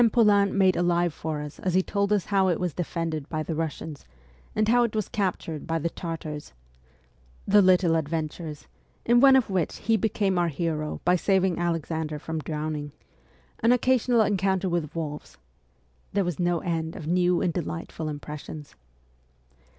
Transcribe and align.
Poulain 0.11 0.57
made 0.57 0.75
alive 0.75 1.13
for 1.13 1.41
us 1.41 1.59
as 1.59 1.75
he 1.75 1.83
told 1.83 2.11
how 2.11 2.47
it 2.47 2.59
was 2.59 2.73
defended 2.73 3.29
by 3.29 3.43
the 3.43 3.53
Eussians, 3.53 4.05
and 4.55 4.67
how 4.67 4.81
it 4.81 4.95
was 4.95 5.07
captured 5.07 5.67
by 5.67 5.77
the 5.77 5.91
Tartars; 5.91 6.53
the 7.47 7.61
little 7.61 7.95
adventures, 7.95 8.65
in 9.05 9.19
one 9.19 9.35
of 9.35 9.51
which 9.51 9.75
he 9.75 9.97
became 9.97 10.39
our 10.39 10.47
hero 10.47 11.01
by 11.05 11.15
saving 11.15 11.59
Alexander 11.59 12.17
from 12.17 12.39
drowning; 12.39 12.93
an 13.59 13.71
occasional 13.71 14.21
encounter 14.23 14.67
with 14.67 14.95
wolves 14.95 15.37
there 16.13 16.25
was 16.25 16.39
no 16.39 16.61
end 16.61 16.95
of 16.95 17.05
new 17.05 17.39
and 17.43 17.53
delightful 17.53 18.09
impressions. 18.09 18.73